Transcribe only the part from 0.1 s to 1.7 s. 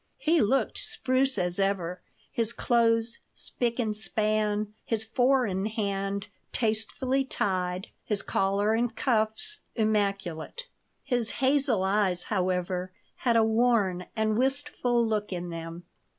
He looked spruce as